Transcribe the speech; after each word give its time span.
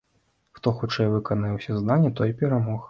Хто 0.59 0.71
хутчэй 0.79 1.11
выканае 1.17 1.53
ўсе 1.59 1.71
заданні, 1.81 2.15
той 2.21 2.29
і 2.37 2.41
перамог. 2.43 2.79